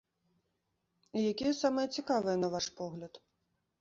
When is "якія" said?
1.33-1.51